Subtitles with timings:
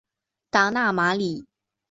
[0.49, 1.45] 达讷马里。